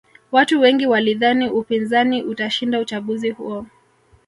watu 0.31 0.61
wengi 0.61 0.87
walidhani 0.87 1.49
upinzani 1.49 2.23
utashinda 2.23 2.79
uchaguzi 2.79 3.29
huo 3.29 3.65